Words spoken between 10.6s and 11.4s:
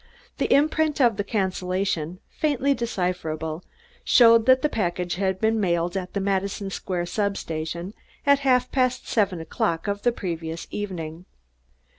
evening.